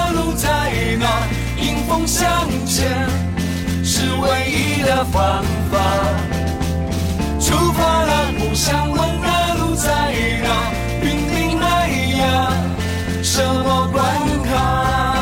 [0.41, 0.47] 在
[0.97, 1.05] 哪
[1.61, 3.07] 迎风向前
[3.83, 5.77] 是唯一的方法。
[7.39, 9.91] 出发了，不想问那路在
[10.41, 10.49] 哪，
[11.03, 11.85] 云顶那
[12.17, 12.51] 呀
[13.21, 14.03] 什么关
[14.43, 15.20] 卡？